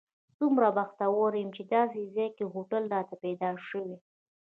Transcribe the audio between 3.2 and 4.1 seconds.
پیدا شوی.